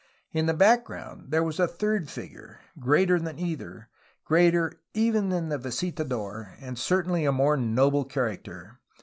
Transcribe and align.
In 0.31 0.47
the 0.47 0.55
background 0.55 1.29
there 1.29 1.43
was 1.43 1.59
a 1.59 1.67
third 1.67 2.09
figure, 2.09 2.59
greater 2.79 3.19
than 3.19 3.37
either, 3.37 3.87
greater 4.25 4.73
even 4.95 5.29
than 5.29 5.49
the 5.49 5.59
visitador— 5.59 6.55
and 6.59 6.75
certainly 6.79 7.23
a 7.23 7.31
more 7.31 7.55
noble 7.55 8.03
character. 8.05 8.79